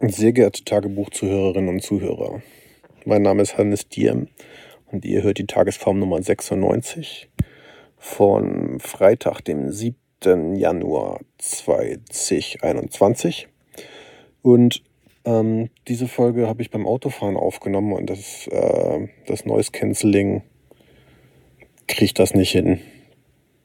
Sehr 0.00 0.30
geehrte 0.30 0.62
Tagebuchzuhörerinnen 0.62 1.70
und 1.70 1.82
Zuhörer, 1.82 2.40
mein 3.04 3.22
Name 3.22 3.42
ist 3.42 3.58
Hannes 3.58 3.88
Diem 3.88 4.28
und 4.92 5.04
ihr 5.04 5.24
hört 5.24 5.38
die 5.38 5.46
Tagesform 5.48 5.98
Nummer 5.98 6.22
96 6.22 7.28
von 7.96 8.78
Freitag, 8.78 9.40
dem 9.40 9.72
7. 9.72 10.54
Januar 10.54 11.18
2021. 11.38 13.48
Und 14.42 14.84
ähm, 15.24 15.68
diese 15.88 16.06
Folge 16.06 16.46
habe 16.46 16.62
ich 16.62 16.70
beim 16.70 16.86
Autofahren 16.86 17.36
aufgenommen 17.36 17.92
und 17.92 18.08
das, 18.08 18.46
äh, 18.46 19.08
das 19.26 19.46
Noise 19.46 19.72
Cancelling 19.72 20.42
kriegt 21.88 22.20
das 22.20 22.34
nicht 22.34 22.52
hin, 22.52 22.78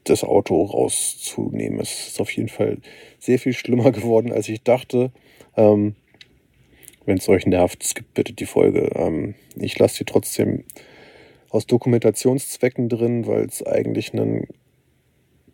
das 0.04 0.24
Auto 0.24 0.64
rauszunehmen. 0.64 1.80
Es 1.80 2.08
ist 2.08 2.20
auf 2.20 2.32
jeden 2.32 2.50
Fall 2.50 2.80
sehr 3.20 3.38
viel 3.38 3.54
schlimmer 3.54 3.92
geworden, 3.92 4.32
als 4.32 4.50
ich 4.50 4.64
dachte. 4.64 5.12
Ähm, 5.56 5.96
wenn 7.06 7.18
es 7.18 7.28
euch 7.30 7.46
nervt, 7.46 7.84
skippt 7.84 8.14
bitte 8.14 8.34
die 8.34 8.46
Folge. 8.46 8.90
Ähm, 8.96 9.36
ich 9.56 9.78
lasse 9.78 9.98
sie 9.98 10.06
trotzdem 10.06 10.64
aus 11.50 11.68
Dokumentationszwecken 11.68 12.90
drin, 12.90 13.28
weil 13.28 13.46
es 13.46 13.66
eigentlich 13.66 14.14
einen 14.14 14.48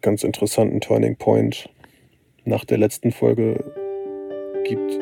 ganz 0.02 0.24
interessanten 0.24 0.80
Turning 0.80 1.18
Point 1.18 1.70
nach 2.46 2.66
der 2.66 2.78
letzten 2.78 3.12
Folge 3.12 3.74
gibt. 4.64 5.00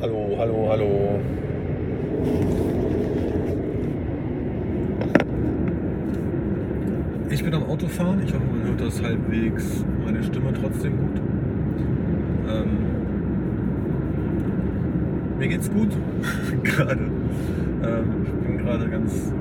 Hallo, 0.00 0.36
hallo, 0.36 0.68
hallo. 0.68 1.20
Ich 7.30 7.42
Autofahren. 7.94 8.22
Ich 8.24 8.34
hoffe, 8.34 8.44
man 8.44 8.66
hört 8.66 8.80
das 8.80 9.02
halbwegs 9.02 9.84
meine 10.04 10.22
Stimme 10.22 10.52
trotzdem 10.52 10.96
gut. 10.96 11.20
Ähm, 12.48 12.78
mir 15.38 15.48
geht's 15.48 15.70
gut 15.70 15.90
gerade. 16.64 17.10
Ähm, 17.82 18.04
ich 18.24 18.30
bin 18.46 18.58
gerade 18.58 18.88
ganz 18.88 19.32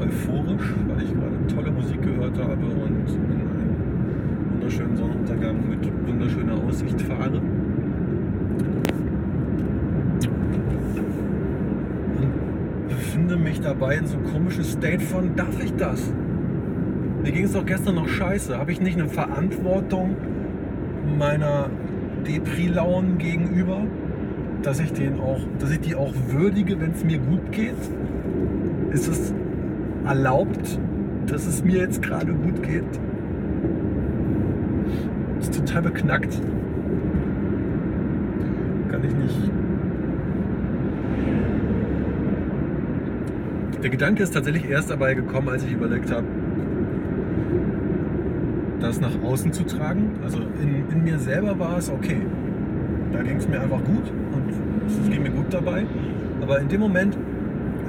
euphorisch, 0.00 0.74
weil 0.88 1.02
ich 1.02 1.14
gerade 1.14 1.46
tolle 1.54 1.70
Musik 1.70 2.02
gehört 2.02 2.38
habe 2.38 2.52
und 2.52 3.08
in 3.08 3.30
einen 3.30 4.54
wunderschönen 4.54 4.96
Sonnenuntergang 4.96 5.56
mit 5.68 6.08
wunderschöner 6.08 6.54
Aussicht 6.66 7.00
fahre. 7.02 7.40
Und 12.16 12.88
befinde 12.88 13.36
mich 13.36 13.60
dabei 13.60 13.98
in 13.98 14.06
so 14.06 14.16
ein 14.16 14.24
komisches 14.24 14.72
State 14.72 15.04
von, 15.04 15.36
darf 15.36 15.62
ich 15.62 15.72
das? 15.76 16.12
Mir 17.22 17.32
ging 17.32 17.44
es 17.44 17.52
doch 17.52 17.64
gestern 17.64 17.94
noch 17.94 18.08
scheiße. 18.08 18.58
Habe 18.58 18.72
ich 18.72 18.80
nicht 18.80 18.98
eine 18.98 19.08
Verantwortung 19.08 20.16
meiner 21.18 21.70
Depri-Launen 22.26 23.18
gegenüber, 23.18 23.82
dass 24.62 24.80
ich, 24.80 24.92
den 24.92 25.20
auch, 25.20 25.40
dass 25.58 25.70
ich 25.70 25.80
die 25.80 25.94
auch 25.94 26.12
würdige, 26.28 26.80
wenn 26.80 26.92
es 26.92 27.04
mir 27.04 27.18
gut 27.18 27.52
geht? 27.52 27.76
Ist 28.90 29.08
es 29.08 29.32
erlaubt, 30.04 30.78
dass 31.26 31.46
es 31.46 31.64
mir 31.64 31.78
jetzt 31.78 32.02
gerade 32.02 32.32
gut 32.32 32.62
geht? 32.62 32.84
ist 35.42 35.54
total 35.54 35.82
beknackt. 35.82 36.40
Kann 38.90 39.04
ich 39.04 39.14
nicht. 39.14 39.50
Der 43.82 43.90
Gedanke 43.90 44.22
ist 44.22 44.32
tatsächlich 44.32 44.68
erst 44.70 44.90
dabei 44.90 45.14
gekommen, 45.14 45.48
als 45.48 45.64
ich 45.64 45.72
überlegt 45.72 46.12
habe, 46.12 46.24
das 48.82 49.00
nach 49.00 49.22
außen 49.22 49.52
zu 49.52 49.64
tragen. 49.64 50.10
Also 50.22 50.38
in, 50.60 50.84
in 50.90 51.04
mir 51.04 51.18
selber 51.18 51.58
war 51.58 51.78
es 51.78 51.90
okay. 51.90 52.20
Da 53.12 53.22
ging 53.22 53.36
es 53.36 53.48
mir 53.48 53.60
einfach 53.60 53.82
gut 53.84 54.10
und 54.32 54.86
es 54.86 55.10
ging 55.10 55.22
mir 55.22 55.30
gut 55.30 55.46
dabei. 55.50 55.84
Aber 56.40 56.60
in 56.60 56.68
dem 56.68 56.80
Moment, 56.80 57.16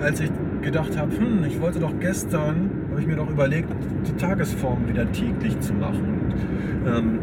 als 0.02 0.20
ich 0.20 0.32
gedacht 0.62 0.98
habe, 0.98 1.12
hm, 1.18 1.44
ich 1.46 1.60
wollte 1.62 1.80
doch 1.80 1.94
gestern, 2.00 2.70
habe 2.92 3.02
ich 3.02 3.08
mir 3.08 3.16
doch 3.16 3.30
überlegt, 3.30 3.70
die 4.08 4.14
Tagesform 4.14 4.88
wieder 4.88 5.12
täglich 5.12 5.60
zu 5.60 5.74
machen. 5.74 6.32
Und, 6.84 6.88
ähm, 6.88 7.20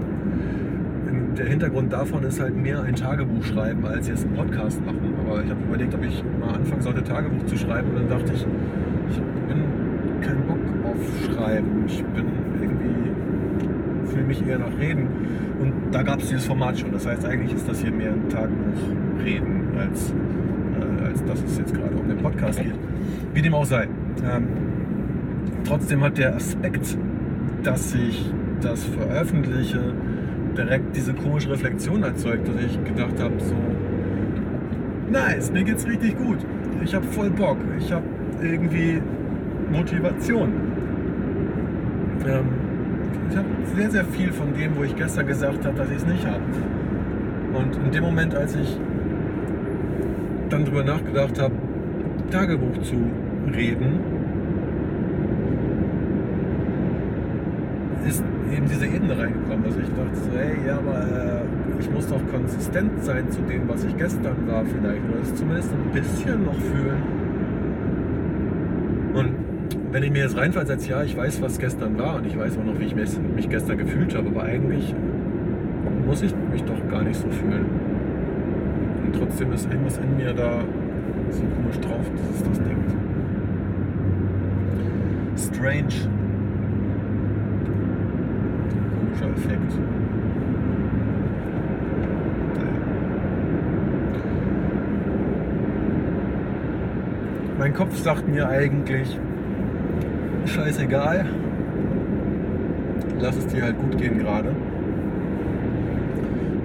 der 1.36 1.47
Hintergrund 1.47 1.92
davon 1.92 2.25
ist 2.25 2.41
halt 2.41 2.56
mehr 2.56 2.82
ein 2.82 2.94
Tagebuch 2.94 3.42
schreiben, 3.44 3.86
als 3.86 4.09
jetzt 4.09 4.26
einen 4.26 4.34
Podcast 4.34 4.84
machen. 4.84 5.14
Aber 5.25 5.42
ich 5.42 5.50
habe 5.50 5.62
überlegt, 5.62 5.94
ob 5.94 6.04
ich 6.04 6.22
mal 6.38 6.54
anfangen 6.54 6.82
sollte, 6.82 7.03
Tagebuch 7.03 7.44
zu 7.47 7.56
schreiben. 7.56 7.91
Und 7.91 7.97
dann 7.97 8.09
dachte 8.09 8.32
ich, 8.34 8.47
ich 9.10 9.16
bin 9.48 9.64
kein 10.20 10.47
Bock 10.47 10.59
auf 10.84 10.98
Schreiben. 11.25 11.84
Ich 11.86 12.04
bin 12.04 12.26
fühle 14.10 14.25
mich 14.25 14.47
eher 14.47 14.59
nach 14.59 14.76
Reden. 14.78 15.06
Und 15.60 15.72
da 15.93 16.03
gab 16.03 16.21
es 16.21 16.28
dieses 16.28 16.47
Format 16.47 16.78
schon. 16.78 16.93
Das 16.93 17.06
heißt, 17.06 17.25
eigentlich 17.25 17.54
ist 17.54 17.69
das 17.69 17.81
hier 17.81 17.93
mehr 17.93 18.12
ein 18.12 18.28
Tagebuch 18.28 19.25
reden, 19.25 19.69
als, 19.78 20.12
äh, 20.12 21.04
als 21.04 21.25
dass 21.25 21.43
es 21.43 21.59
jetzt 21.59 21.75
gerade 21.75 21.94
um 21.97 22.09
den 22.09 22.19
Podcast 22.19 22.60
geht. 22.60 22.75
Wie 23.34 23.43
dem 23.43 23.54
auch 23.54 23.65
sei. 23.65 23.84
Ähm, 23.84 24.48
trotzdem 25.65 26.03
hat 26.03 26.19
der 26.19 26.37
Aspekt, 26.37 26.97
dass 27.62 27.94
ich 27.94 28.31
das 28.60 28.84
veröffentliche, 28.84 29.94
direkt 30.56 30.97
diese 30.97 31.15
komische 31.15 31.50
Reflexion 31.50 32.03
erzeugt, 32.03 32.48
dass 32.48 32.56
ich 32.65 32.84
gedacht 32.84 33.21
habe, 33.21 33.34
so, 33.38 33.54
nice, 35.10 35.53
mir 35.53 35.65
geht's 35.65 35.87
richtig 35.87 36.19
gut. 36.19 36.38
Ich 36.82 36.94
habe 36.94 37.04
voll 37.06 37.31
Bock. 37.31 37.59
Ich 37.78 37.92
habe 37.92 38.04
irgendwie 38.42 39.00
Motivation. 39.71 40.53
Ähm, 42.27 42.59
ich 43.30 43.36
habe 43.36 43.48
sehr, 43.76 43.91
sehr 43.91 44.04
viel 44.04 44.32
von 44.32 44.52
dem, 44.54 44.76
wo 44.76 44.82
ich 44.82 44.96
gestern 44.96 45.26
gesagt 45.26 45.64
habe, 45.64 45.76
dass 45.76 45.91
ich 45.91 45.98
es 45.98 46.06
nicht 46.06 46.26
habe. 46.26 46.41
Und 47.54 47.76
in 47.84 47.91
dem 47.92 48.04
Moment, 48.04 48.34
als 48.34 48.54
ich 48.56 48.76
dann 50.48 50.64
darüber 50.64 50.82
nachgedacht 50.82 51.41
habe, 51.41 51.54
Tagebuch 52.30 52.82
zu 52.82 52.96
reden, 53.54 54.00
ist 58.06 58.24
eben 58.52 58.66
diese 58.68 58.86
Ebene 58.86 59.16
reingekommen, 59.16 59.64
dass 59.64 59.76
ich 59.76 59.88
dachte, 59.88 60.16
so, 60.16 60.30
hey, 60.36 60.56
ja, 60.66 60.78
aber 60.78 60.98
äh, 61.00 61.80
ich 61.80 61.91
muss 61.91 62.08
doch 62.08 62.20
konsistent 62.32 63.04
sein 63.04 63.30
zu 63.30 63.41
dem, 63.42 63.68
was 63.68 63.84
ich 63.84 63.97
gestern 63.97 64.48
war 64.48 64.64
vielleicht, 64.64 65.02
oder 65.08 65.20
es 65.22 65.34
zumindest 65.34 65.72
ein 65.72 65.92
bisschen 65.92 66.44
noch 66.44 66.54
fühlen. 66.54 67.19
Wenn 69.92 70.04
ich 70.04 70.12
mir 70.12 70.22
jetzt 70.22 70.36
reinfalle 70.36 70.70
als 70.70 70.86
ja, 70.86 71.02
ich 71.02 71.16
weiß, 71.16 71.42
was 71.42 71.58
gestern 71.58 71.98
war 71.98 72.14
und 72.16 72.26
ich 72.26 72.38
weiß 72.38 72.56
auch 72.58 72.64
noch, 72.64 72.78
wie 72.78 72.84
ich 72.84 72.94
mich 72.94 73.48
gestern 73.48 73.76
gefühlt 73.76 74.14
habe, 74.14 74.28
aber 74.28 74.44
eigentlich 74.44 74.94
muss 76.06 76.22
ich 76.22 76.32
mich 76.52 76.62
doch 76.62 76.88
gar 76.88 77.02
nicht 77.02 77.16
so 77.16 77.28
fühlen. 77.28 77.66
Und 79.04 79.16
trotzdem 79.16 79.52
ist 79.52 79.68
irgendwas 79.68 79.98
in 79.98 80.16
mir 80.16 80.32
da 80.32 80.62
so 81.30 81.42
komisch 81.42 81.80
drauf, 81.80 82.06
dass 82.16 82.36
es 82.36 82.42
das 82.44 82.62
denkt. 82.62 82.92
Strange. 85.36 86.08
Komischer 88.96 89.30
Effekt. 89.36 89.72
Mein 97.58 97.74
Kopf 97.74 97.96
sagt 97.96 98.28
mir 98.28 98.48
eigentlich, 98.48 99.18
scheißegal. 100.46 101.26
Lass 103.20 103.36
es 103.36 103.46
dir 103.48 103.62
halt 103.62 103.78
gut 103.78 103.98
gehen 103.98 104.18
gerade. 104.18 104.48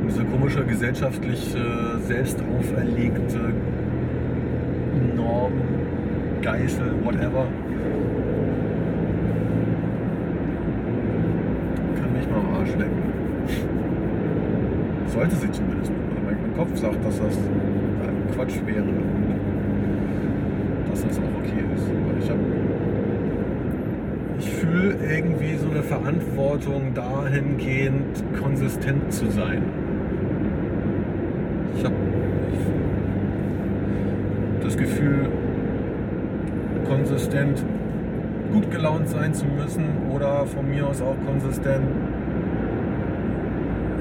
Und 0.01 0.09
diese 0.09 0.23
komische 0.25 0.63
gesellschaftliche, 0.65 1.99
selbst 2.07 2.41
auferlegte 2.57 3.53
Norm, 5.15 5.53
Geißel, 6.41 6.93
whatever, 7.03 7.47
kann 11.99 12.13
mich 12.13 12.29
mal 12.29 12.39
am 12.39 12.55
Arsch 12.59 12.75
lecken. 12.77 13.03
Sollte 15.07 15.35
sie 15.35 15.51
zumindest. 15.51 15.91
Mein 16.25 16.37
Kopf 16.57 16.77
sagt, 16.77 17.03
dass 17.05 17.19
das 17.19 17.37
Quatsch 18.35 18.59
wäre. 18.65 18.85
Dass 20.89 21.05
das 21.05 21.17
auch 21.19 21.35
okay 21.39 21.63
ist. 21.75 21.85
Aber 21.89 22.17
ich 22.19 22.29
habe 22.29 22.39
ich 24.39 24.49
fühle 24.49 24.95
irgendwie 25.09 25.55
so 25.57 25.69
eine 25.69 25.83
Verantwortung 25.83 26.93
dahingehend, 26.93 28.23
konsistent 28.41 29.11
zu 29.11 29.29
sein. 29.31 29.63
Ich 31.77 31.83
habe 31.83 31.95
das 34.61 34.77
Gefühl, 34.77 35.29
konsistent 36.87 37.63
gut 38.51 38.71
gelaunt 38.71 39.09
sein 39.09 39.33
zu 39.33 39.45
müssen 39.45 39.85
oder 40.13 40.45
von 40.45 40.69
mir 40.69 40.87
aus 40.87 41.01
auch 41.01 41.17
konsistent 41.25 41.85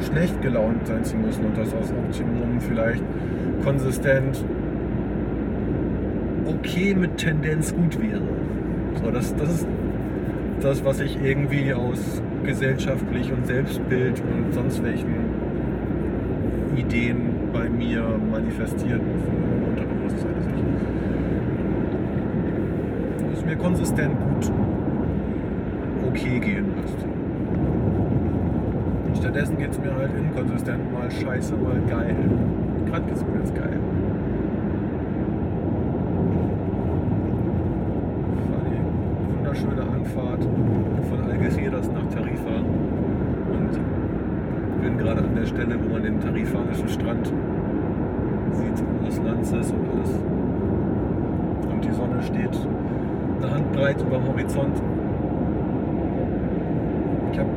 schlecht 0.00 0.40
gelaunt 0.42 0.86
sein 0.86 1.02
zu 1.04 1.16
müssen 1.16 1.46
und 1.46 1.56
das 1.56 1.74
aus 1.74 1.92
Optimum 1.92 2.60
vielleicht 2.60 3.02
konsistent 3.64 4.44
okay 6.46 6.94
mit 6.94 7.16
Tendenz 7.16 7.74
gut 7.74 8.00
wäre. 8.00 8.20
So, 9.02 9.10
das, 9.10 9.34
das 9.36 9.54
ist 9.54 9.66
das, 10.60 10.84
was 10.84 11.00
ich 11.00 11.18
irgendwie 11.22 11.72
aus 11.72 12.22
gesellschaftlich 12.44 13.32
und 13.32 13.46
Selbstbild 13.46 14.20
und 14.20 14.52
sonst 14.52 14.82
welchen 14.82 15.14
Ideen 16.76 17.50
bei 17.52 17.68
mir 17.68 18.02
manifestiert 18.30 19.00
im 19.00 19.64
Unterbewusstsein. 19.68 20.34
Dass 23.18 23.38
es 23.38 23.44
mir 23.44 23.56
konsistent 23.56 24.14
gut 24.20 24.50
okay 26.08 26.38
gehen 26.38 26.66
lässt. 26.76 27.06
Stattdessen 29.18 29.58
geht 29.58 29.70
es 29.72 29.78
mir 29.80 29.92
halt 29.94 30.10
inkonsistent, 30.16 30.92
mal 30.92 31.10
scheiße, 31.10 31.56
mal 31.56 31.80
geil. 31.88 32.14
Gerade 32.86 33.04
geht 33.06 33.16
es 33.16 33.24
mir 33.24 33.38
jetzt 33.38 33.54
geil. 33.54 33.78
War 38.50 38.60
die 38.70 38.80
wunderschöne 39.38 39.82
Anfahrt 39.82 40.46
von 41.08 41.30
Algeciras 41.30 41.90
nach 41.90 42.06
Tarifa 42.14 42.58
und 43.50 43.70
bin 44.82 44.98
gerade 44.98 45.22
an 45.22 45.34
der 45.34 45.42
Stelle, 45.54 45.78
wo 45.80 45.92
man 45.92 46.02
den 46.02 46.20
tarifanischen 46.20 46.88
Strand 46.88 47.32
sieht, 48.50 48.84
aus 49.06 49.20
Lanzes 49.24 49.70
und 49.70 49.88
alles. 49.88 50.10
Und 51.70 51.84
die 51.84 51.92
Sonne 51.92 52.20
steht 52.22 52.58
eine 53.40 53.52
Handbreit 53.52 54.00
über 54.00 54.16
dem 54.16 54.26
Horizont. 54.26 54.82
Ich 57.32 57.38
habe 57.38 57.50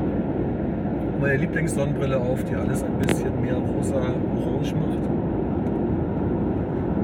meine 1.20 1.38
Lieblingssonnenbrille 1.38 2.20
auf, 2.20 2.44
die 2.44 2.56
alles 2.56 2.84
ein 2.84 2.94
bisschen 3.00 3.42
mehr 3.42 3.56
rosa-orange 3.56 4.76
macht. 4.76 5.00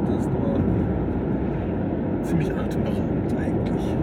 Das 0.09 0.19
ist 0.19 0.29
nur 0.31 0.59
ziemlich 2.23 2.51
atemberaubend 2.51 3.35
eigentlich. 3.35 3.95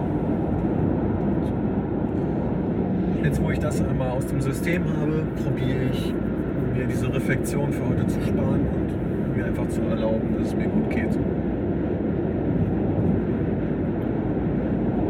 Jetzt, 3.23 3.41
wo 3.41 3.49
ich 3.49 3.59
das 3.59 3.81
einmal 3.81 4.09
aus 4.09 4.27
dem 4.27 4.41
System 4.41 4.83
habe, 4.99 5.23
probiere 5.41 5.83
ich 5.93 6.13
mir 6.73 6.85
diese 6.87 7.13
Reflexion 7.13 7.71
für 7.71 7.87
heute 7.87 8.07
zu 8.07 8.21
sparen 8.21 8.61
und 8.61 9.37
mir 9.37 9.45
einfach 9.45 9.67
zu 9.69 9.81
erlauben, 9.81 10.35
dass 10.37 10.47
es 10.47 10.55
mir 10.55 10.67
gut 10.67 10.89
geht. 10.89 11.15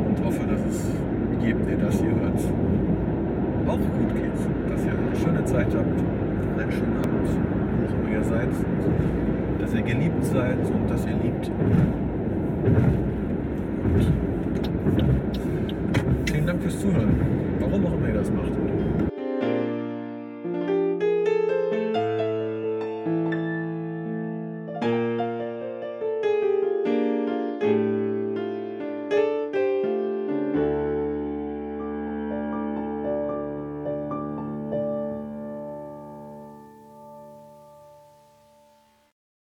Und 0.07 0.25
hoffe, 0.25 0.41
dass 0.47 0.61
es 0.69 0.85
jedem, 1.41 1.65
der 1.67 1.77
das 1.77 1.99
hier 1.99 2.09
hört, 2.09 2.39
auch 3.67 3.77
gut 3.77 4.15
geht. 4.15 4.39
Dass 4.69 4.85
ihr 4.85 4.91
eine 4.91 5.15
schöne 5.15 5.45
Zeit 5.45 5.67
habt, 5.75 5.99
einen 6.59 6.71
schönen 6.71 6.97
Abend, 6.97 7.29
wo 7.77 7.85
auch 7.85 7.93
immer 7.99 8.17
ihr 8.17 8.23
seid. 8.23 8.49
Dass 9.59 9.73
ihr 9.73 9.81
geliebt 9.81 10.25
seid 10.25 10.57
und 10.57 10.89
dass 10.89 11.05
ihr 11.05 11.13
liebt. 11.13 11.51
Und 16.05 16.29
vielen 16.29 16.47
Dank 16.47 16.61
fürs 16.61 16.79
Zuhören. 16.79 17.11
Warum 17.59 17.85
auch 17.85 17.93
immer 17.93 18.07
ihr 18.07 18.15
das 18.15 18.31
macht. 18.31 18.51